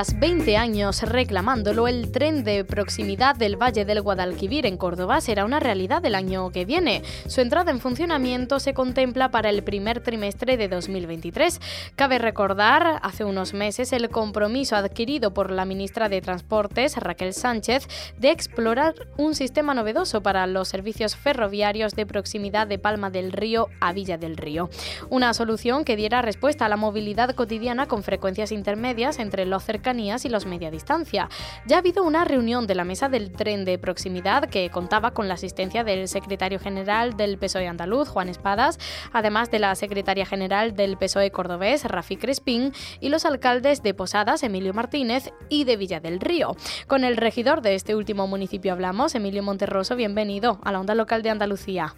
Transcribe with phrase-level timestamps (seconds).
[0.00, 5.44] Tras 20 años reclamándolo, el tren de proximidad del Valle del Guadalquivir en Córdoba será
[5.44, 7.02] una realidad el año que viene.
[7.26, 11.60] Su entrada en funcionamiento se contempla para el primer trimestre de 2023.
[11.96, 17.86] Cabe recordar, hace unos meses, el compromiso adquirido por la ministra de Transportes, Raquel Sánchez,
[18.16, 23.68] de explorar un sistema novedoso para los servicios ferroviarios de proximidad de Palma del Río
[23.80, 24.70] a Villa del Río.
[25.10, 29.89] Una solución que diera respuesta a la movilidad cotidiana con frecuencias intermedias entre los cercanos
[29.98, 31.28] y los media distancia.
[31.66, 35.26] Ya ha habido una reunión de la mesa del tren de proximidad que contaba con
[35.26, 38.78] la asistencia del secretario general del PSOE andaluz, Juan Espadas,
[39.12, 44.44] además de la secretaria general del PSOE cordobés, Rafi Crespín, y los alcaldes de Posadas,
[44.44, 46.54] Emilio Martínez, y de Villa del Río.
[46.86, 51.22] Con el regidor de este último municipio hablamos, Emilio Monterroso, bienvenido a la onda local
[51.22, 51.94] de Andalucía.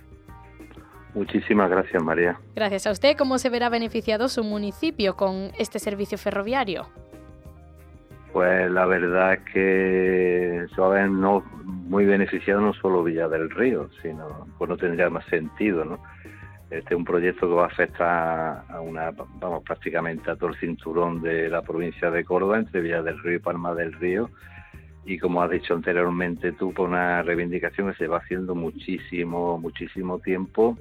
[1.15, 2.41] Muchísimas gracias, María.
[2.55, 3.17] Gracias a usted.
[3.17, 6.89] ¿Cómo se verá beneficiado su municipio con este servicio ferroviario?
[8.33, 13.29] Pues la verdad es que se va a ver no, muy beneficiado no solo Villa
[13.29, 16.03] del Río, sino pues no tendría más sentido, ¿no?
[16.71, 20.57] Este es un proyecto que va a afectar a una, vamos, prácticamente a todo el
[20.57, 24.31] cinturón de la provincia de Córdoba, entre Villa del Río y Palma del Río,
[25.05, 30.19] y como has dicho anteriormente tú, por una reivindicación que se va haciendo muchísimo, muchísimo
[30.21, 30.79] tiempo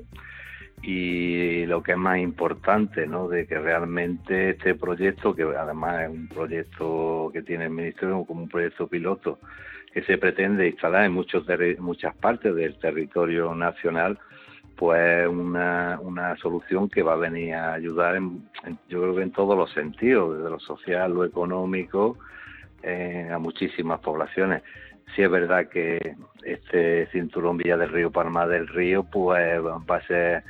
[0.83, 3.27] y lo que es más importante, ¿no?
[3.27, 8.43] De que realmente este proyecto, que además es un proyecto que tiene el Ministerio como
[8.43, 9.39] un proyecto piloto,
[9.93, 11.45] que se pretende instalar en muchos
[11.79, 14.17] muchas partes del territorio nacional,
[14.75, 18.49] pues una, una solución que va a venir a ayudar, en,
[18.89, 22.17] yo creo que en todos los sentidos, desde lo social, lo económico,
[22.81, 24.63] eh, a muchísimas poblaciones.
[25.15, 30.07] Sí es verdad que este cinturón Villa del Río, Palma del Río, pues va a
[30.07, 30.43] ser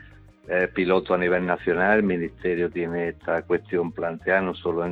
[0.74, 2.00] piloto a nivel nacional.
[2.00, 4.86] El Ministerio tiene esta cuestión planteada no solo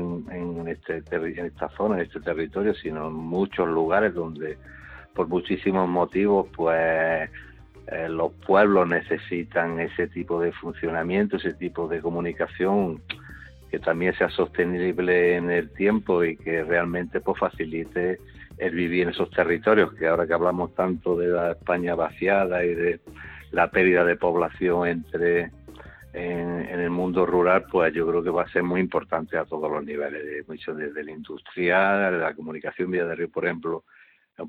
[0.68, 4.58] este, en esta zona, en este territorio, sino en muchos lugares donde
[5.14, 7.30] por muchísimos motivos pues
[7.92, 13.02] eh, los pueblos necesitan ese tipo de funcionamiento, ese tipo de comunicación
[13.72, 18.20] que también sea sostenible en el tiempo y que realmente pues facilite
[18.58, 22.76] el vivir en esos territorios, que ahora que hablamos tanto de la España vaciada y
[22.76, 23.00] de
[23.52, 25.52] la pérdida de población entre
[26.14, 29.72] en, el mundo rural, pues yo creo que va a ser muy importante a todos
[29.72, 33.84] los niveles, mucho desde la industrial, la comunicación Villa de Río, por ejemplo,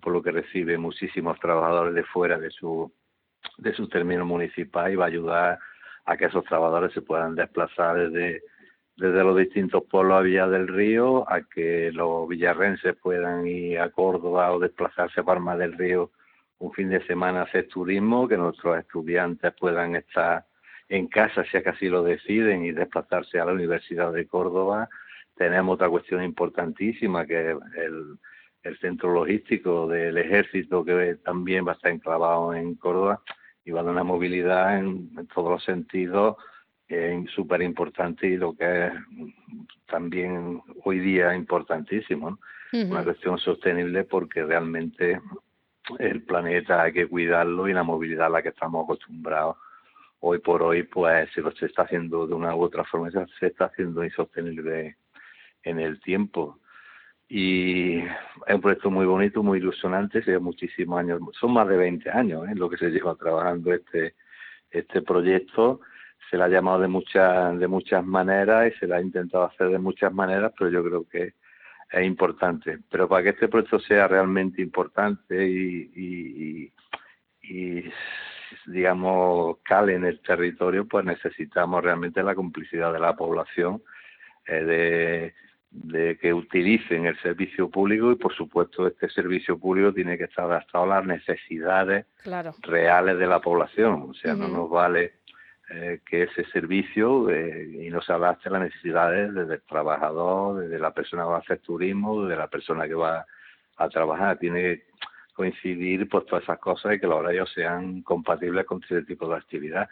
[0.00, 2.92] por lo que recibe muchísimos trabajadores de fuera de su
[3.56, 5.58] de su término municipal y va a ayudar
[6.04, 8.42] a que esos trabajadores se puedan desplazar desde
[8.96, 13.90] desde los distintos pueblos a Villa del Río, a que los villarrenses puedan ir a
[13.90, 16.10] Córdoba o desplazarse a Palma del Río
[16.60, 20.44] un fin de semana hacer turismo, que nuestros estudiantes puedan estar
[20.88, 24.88] en casa si así lo deciden y desplazarse a la Universidad de Córdoba.
[25.36, 28.18] Tenemos otra cuestión importantísima que es el,
[28.78, 33.22] centro logístico del ejército que también va a estar enclavado en Córdoba
[33.64, 36.36] y va a dar una movilidad en, todos los sentidos
[37.34, 38.92] súper importante y lo que es
[39.86, 42.38] también hoy día importantísimo,
[42.72, 45.20] una cuestión sostenible porque realmente
[45.98, 49.56] el planeta hay que cuidarlo y la movilidad a la que estamos acostumbrados.
[50.20, 53.46] Hoy por hoy pues se lo se está haciendo de una u otra forma se
[53.46, 54.96] está haciendo insostenible
[55.62, 56.58] en el tiempo.
[57.28, 62.10] Y es un proyecto muy bonito muy ilusionante lleva muchísimos años son más de 20
[62.10, 62.54] años ¿eh?
[62.56, 64.14] lo que se lleva trabajando este
[64.70, 65.80] este proyecto.
[66.30, 69.70] Se le ha llamado de muchas de muchas maneras y se le ha intentado hacer
[69.70, 71.34] de muchas maneras pero yo creo que
[71.90, 72.78] es importante.
[72.90, 76.72] Pero para que este proyecto sea realmente importante y,
[78.66, 83.82] digamos, cale en el territorio, pues necesitamos realmente la complicidad de la población,
[84.46, 85.32] eh,
[85.72, 90.46] de, que utilicen el servicio público y, por supuesto, este servicio público tiene que estar
[90.46, 92.06] adaptado a las necesidades
[92.62, 94.06] reales de la población.
[94.10, 95.19] O sea, no nos vale
[95.72, 100.78] eh, que ese servicio eh, y no se adapte a las necesidades del trabajador, de
[100.80, 103.24] la persona que va a hacer turismo, de la persona que va
[103.76, 104.36] a trabajar.
[104.38, 104.82] Tiene
[105.32, 109.36] coincidir pues todas esas cosas y que los horarios sean compatibles con ese tipo de
[109.36, 109.88] actividad.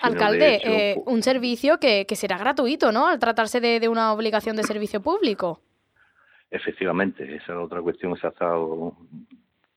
[0.00, 3.06] Alcalde, eh, un servicio que, que, será gratuito, ¿no?
[3.06, 5.60] Al tratarse de, de, una obligación de servicio público.
[6.50, 8.96] Efectivamente, esa es otra cuestión que se ha estado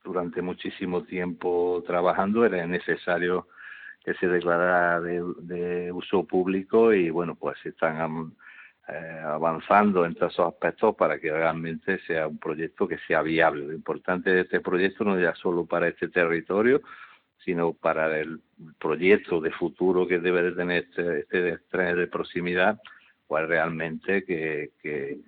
[0.04, 2.46] durante muchísimo tiempo trabajando.
[2.46, 3.48] Era necesario
[4.04, 8.34] que se declarara de, de uso público y bueno, pues están
[8.88, 13.68] eh, avanzando en todos esos aspectos para que realmente sea un proyecto que sea viable.
[13.68, 16.82] Lo importante de este proyecto no es ya solo para este territorio,
[17.46, 18.42] sino para el
[18.80, 22.80] proyecto de futuro que debe de tener este, este tren de proximidad,
[23.28, 25.20] pues realmente que, que,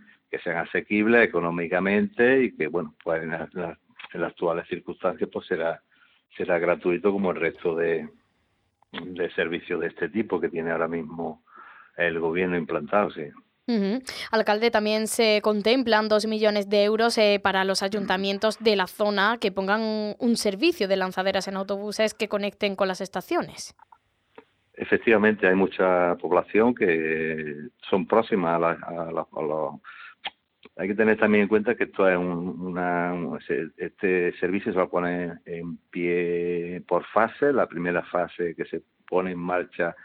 [0.44, 3.78] sean asequibles económicamente y que, bueno, pues en, las
[4.14, 5.80] actuales circunstancias pues será,
[6.36, 8.10] será gratuito como el resto de,
[9.02, 11.44] de servicios de este tipo que tiene ahora mismo
[11.98, 13.24] el gobierno implantado, sí.
[14.32, 19.38] Alcalde, también se contemplan dos millones de euros eh, para los ayuntamientos de la zona
[19.40, 23.74] que pongan un servicio de lanzaderas en autobuses que conecten con las estaciones.
[24.74, 29.28] Efectivamente, hay mucha población que son próximas a, los...
[30.76, 33.14] Hay que tener también en cuenta que esto es una,
[33.78, 37.54] este servicio se va a poner en pie por fase.
[37.54, 39.96] La primera fase que se pone en marcha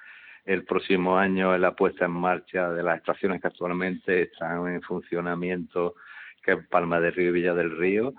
[0.45, 4.83] el próximo año en la puesta en marcha de las estaciones que actualmente están en
[4.83, 5.95] funcionamiento,
[6.43, 8.13] que es Palma del Río y Villa del Río.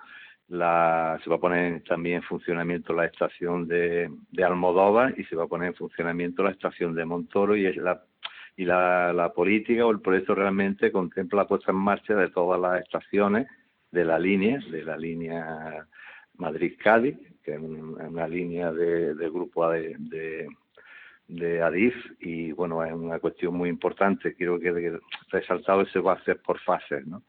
[0.48, 5.44] Se va a poner también en funcionamiento la estación de, de Almodóvar y se va
[5.44, 8.02] a poner en funcionamiento la estación de Montoro y es la
[8.60, 12.60] y la, la, política o el proyecto realmente contempla la puesta en marcha de todas
[12.60, 13.48] las estaciones
[13.90, 15.88] de la línea, de la línea
[16.34, 20.50] Madrid-Cádiz, que es una línea de, del grupo de, de,
[21.30, 25.00] de ADIF y bueno, es una cuestión muy importante, quiero que
[25.32, 27.24] resaltado se va a hacer por fases, ¿no?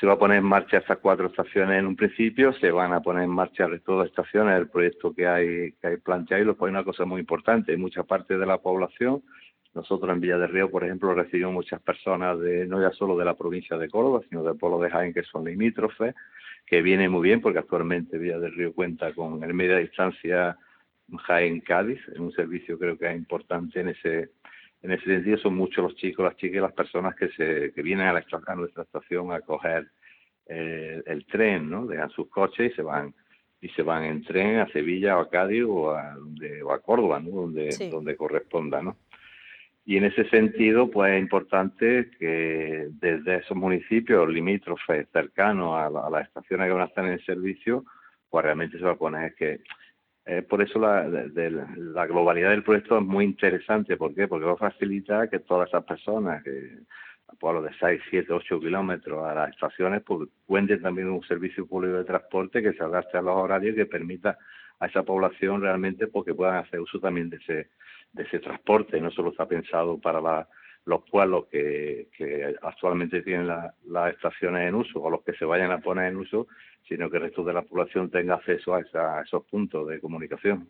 [0.00, 3.00] Se va a poner en marcha estas cuatro estaciones en un principio, se van a
[3.00, 6.46] poner en marcha el resto de estaciones, el proyecto que hay, que hay planteado y
[6.46, 9.22] luego hay una cosa muy importante, mucha parte de la población,
[9.74, 13.24] nosotros en Villa del Río, por ejemplo, recibimos muchas personas de no ya solo de
[13.24, 16.14] la provincia de Córdoba, sino del pueblo de Jaén, que son limítrofes,
[16.66, 20.56] que viene muy bien porque actualmente Villa del Río cuenta con el media distancia
[21.26, 24.30] Jaén Cádiz, es un servicio creo que es importante en ese
[24.82, 27.82] en ese sentido son muchos los chicos, las chicas y las personas que se que
[27.82, 29.88] vienen a, la, a nuestra estación a coger
[30.46, 31.86] el, tren, ¿no?
[31.86, 33.14] Dejan sus coches y se van
[33.60, 36.16] y se van en tren a Sevilla o a Cádiz o a,
[36.64, 37.30] o a Córdoba, ¿no?
[37.30, 38.96] Donde donde corresponda, ¿no?
[39.84, 46.10] Y en ese sentido, pues es importante que desde esos municipios limítrofes cercanos a, a
[46.10, 47.84] las estaciones que van a estar en el servicio,
[48.30, 49.60] pues realmente se va a poner que
[50.24, 53.96] eh, por eso la, la, globalidad del proyecto es muy interesante.
[53.96, 54.28] ¿Por qué?
[54.28, 56.78] Porque va a facilitar que todas esas personas, que
[57.40, 61.96] pueblos de 6, 7, 8 kilómetros a las estaciones, pues cuenten también un servicio público
[61.96, 64.38] de transporte que se adapte a los horarios y que permita
[64.78, 67.70] a esa población realmente porque puedan hacer uso también de ese,
[68.12, 69.00] de ese transporte.
[69.00, 70.48] No solo está pensado para la,
[70.84, 75.70] los pueblos que, que actualmente tienen las estaciones en uso o los que se vayan
[75.70, 76.48] a poner en uso,
[76.88, 78.80] sino que el resto de la población tenga acceso a,
[79.24, 80.68] esos puntos de comunicación.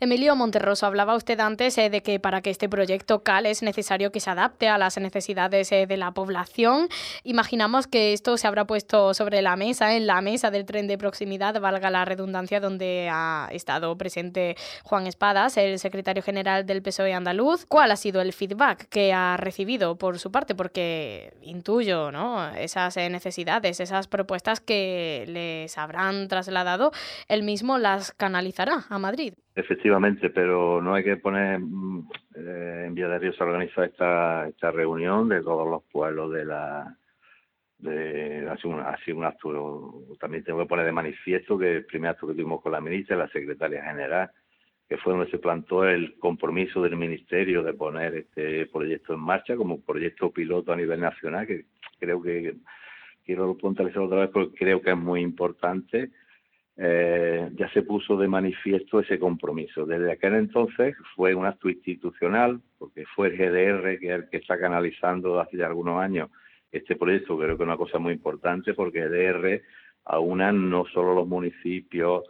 [0.00, 4.12] Emilio Monterroso, hablaba usted antes eh, de que para que este proyecto CAL es necesario
[4.12, 6.88] que se adapte a las necesidades eh, de la población.
[7.24, 10.98] Imaginamos que esto se habrá puesto sobre la mesa, en la mesa del tren de
[10.98, 17.14] proximidad, valga la redundancia, donde ha estado presente Juan Espadas, el secretario general del PSOE
[17.14, 17.66] andaluz.
[17.66, 20.54] ¿Cuál ha sido el feedback que ha recibido por su parte?
[20.54, 22.54] Porque intuyo ¿no?
[22.54, 26.92] esas eh, necesidades, esas propuestas que les habrán trasladado,
[27.28, 29.34] él mismo las canalizará a Madrid.
[29.54, 34.48] Efectivamente, pero no hay que poner mm, eh, en Vía de Río se organiza esta,
[34.48, 36.96] esta reunión de todos los pueblos de la
[37.78, 41.84] de ha sido, un, ha un acto también tengo que poner de manifiesto que el
[41.84, 44.30] primer acto que tuvimos con la ministra la secretaria general
[44.88, 49.56] que fue donde se plantó el compromiso del ministerio de poner este proyecto en marcha
[49.56, 51.64] como proyecto piloto a nivel nacional que
[51.98, 52.54] creo que
[53.24, 56.10] quiero puntualizar otra vez porque creo que es muy importante,
[56.76, 59.84] eh, ya se puso de manifiesto ese compromiso.
[59.84, 64.58] Desde aquel entonces fue un acto institucional, porque fue el GDR que, el que está
[64.58, 66.30] canalizando hace algunos años
[66.70, 69.62] este proyecto, creo que es una cosa muy importante, porque GDR
[70.06, 72.24] aúna no solo los municipios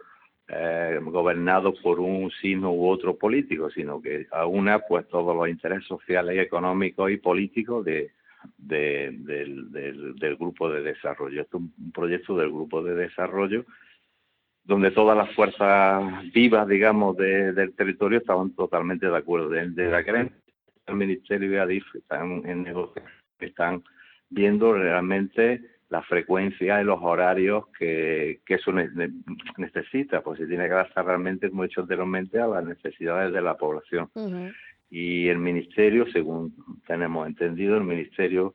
[0.49, 5.87] eh, gobernados por un signo u otro político, sino que aúna pues todos los intereses
[5.87, 8.11] sociales, económicos y políticos de,
[8.57, 9.23] del,
[9.71, 11.41] del, grupo de desarrollo.
[11.41, 13.65] Esto es un proyecto del grupo de desarrollo
[14.65, 19.49] donde todas las fuerzas vivas, digamos, del territorio estaban totalmente de acuerdo.
[19.49, 20.37] Desde la creencia,
[20.87, 22.65] el Ministerio de ADIF están en
[23.39, 23.83] están
[24.29, 28.71] viendo realmente la frecuencia y los horarios que, que eso
[29.57, 33.41] necesita, pues se tiene que adaptar realmente, como he dicho anteriormente, a las necesidades de
[33.41, 34.09] la población.
[34.95, 36.53] Y el Ministerio, según
[36.85, 38.53] tenemos entendido, el Ministerio,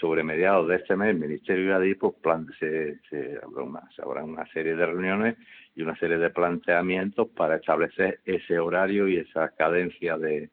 [0.00, 4.00] sobre mediados de este mes, el Ministerio de pues, plan, se, se, habrá una, se
[4.00, 5.36] habrá una serie de reuniones
[5.76, 10.48] y una serie de planteamientos para establecer ese horario y esa cadencia de,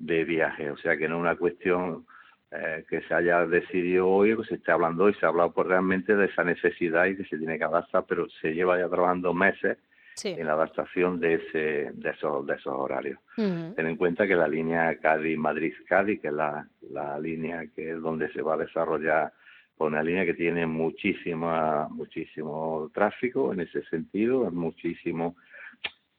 [0.00, 0.72] de viaje.
[0.72, 2.04] O sea que no es una cuestión
[2.50, 5.52] eh, que se haya decidido hoy o que se esté hablando hoy, se ha hablado
[5.52, 8.88] pues, realmente de esa necesidad y que se tiene que adaptar, pero se lleva ya
[8.88, 9.78] trabajando meses
[10.24, 13.18] en la adaptación de, ese, de, esos, de esos horarios.
[13.36, 18.30] Ten en cuenta que la línea Cádiz-Madrid-Cádiz, que es la, la línea que es donde
[18.32, 19.32] se va a desarrollar,
[19.76, 25.36] pues una línea que tiene muchísima, muchísimo tráfico en ese sentido, es muchísimo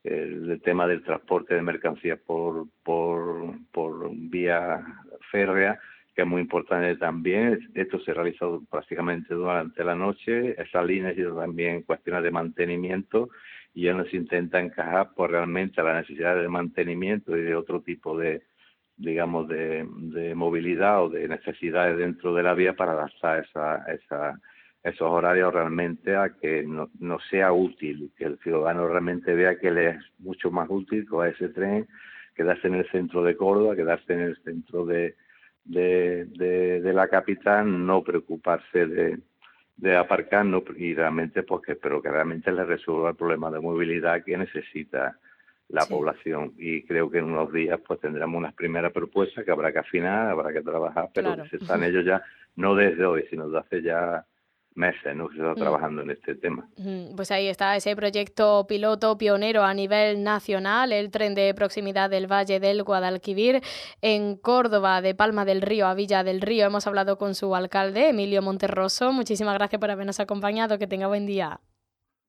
[0.03, 4.81] el, tema del transporte de mercancías por, por, por vía
[5.31, 5.79] férrea,
[6.15, 7.69] que es muy importante también.
[7.73, 10.55] Esto se ha realizado prácticamente durante la noche.
[10.61, 13.29] Esa línea ha sido también cuestiones de mantenimiento
[13.79, 17.81] y ya nos intenta encajar pues realmente a la necesidad de mantenimiento y de otro
[17.81, 18.41] tipo de
[18.97, 19.85] digamos de,
[20.35, 24.37] movilidad o de necesidades dentro de la vía para adaptar esa, esa,
[24.83, 29.71] esos horarios realmente a que no, no sea útil, que el ciudadano realmente vea que
[29.71, 31.87] le es mucho más útil con ese tren
[32.35, 35.15] quedarse en el centro de Córdoba, quedarse en el centro de,
[35.63, 39.19] de, la capital, no preocuparse de,
[39.79, 44.23] de aparcar no, y realmente porque pero que realmente le resuelva el problema de movilidad
[44.23, 45.17] que necesita
[45.69, 46.53] la población.
[46.57, 50.29] Y creo que en unos días pues tendremos unas primeras propuestas que habrá que afinar,
[50.29, 52.21] habrá que trabajar, pero se están ellos ya
[52.57, 54.25] no desde hoy, sino desde hace ya
[54.75, 55.27] meses ¿no?
[55.27, 55.55] que se está mm.
[55.55, 56.67] trabajando en este tema.
[57.15, 62.31] Pues ahí está ese proyecto piloto pionero a nivel nacional, el tren de proximidad del
[62.31, 63.61] Valle del Guadalquivir
[64.01, 66.65] en Córdoba, de Palma del Río a Villa del Río.
[66.65, 69.11] Hemos hablado con su alcalde, Emilio Monterroso.
[69.11, 70.77] Muchísimas gracias por habernos acompañado.
[70.77, 71.59] Que tenga buen día.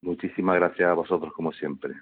[0.02, 1.94] Muchísimas gracias a vosotros, como siempre.